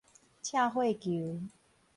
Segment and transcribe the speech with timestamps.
[0.41, 1.41] 赤血球